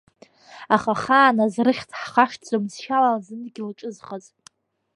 Аха 0.75 0.91
ахааназ 0.95 1.55
рыхьӡ 1.65 1.91
ҳхашҭӡом 2.01 2.63
зшьала 2.71 3.11
зыдгьыл 3.25 3.69
ҿызхыз. 3.77 4.25